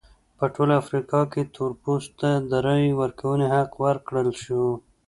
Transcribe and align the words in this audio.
په 0.37 0.45
ټوله 0.53 0.73
افریقا 0.81 1.21
کې 1.31 1.41
تور 1.55 1.71
پوستو 1.81 2.15
ته 2.19 2.31
د 2.49 2.51
رایې 2.65 2.91
ورکونې 3.01 3.45
حق 3.55 3.71
ورکړل 3.85 4.29
شو. 4.43 4.63